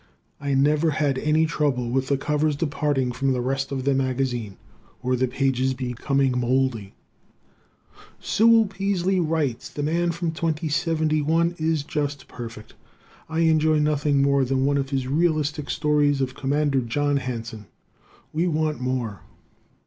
I 0.39 0.49
have 0.49 0.57
never 0.57 0.89
had 0.89 1.19
any 1.19 1.45
trouble 1.45 1.91
with 1.91 2.07
the 2.07 2.17
covers 2.17 2.55
departing 2.55 3.11
from 3.11 3.33
the 3.33 3.39
rest 3.39 3.71
of 3.71 3.83
the 3.85 3.93
magazine 3.93 4.57
or 5.03 5.15
the 5.15 5.27
pages 5.27 5.75
becoming 5.75 6.39
moldy. 6.39 6.95
Sewell 8.19 8.65
Peaslee 8.65 9.19
Wright's 9.19 9.69
"The 9.69 9.83
Man 9.83 10.09
from 10.09 10.31
2071" 10.31 11.53
is 11.59 11.83
just 11.83 12.27
perfect. 12.27 12.73
I 13.29 13.41
enjoy 13.41 13.77
nothing 13.77 14.23
more 14.23 14.43
than 14.43 14.65
one 14.65 14.77
of 14.77 14.89
his 14.89 15.05
realistic 15.05 15.69
stories 15.69 16.19
of 16.19 16.33
Commander 16.33 16.81
John 16.81 17.17
Hanson. 17.17 17.67
We 18.33 18.47
want 18.47 18.81
more! 18.81 19.21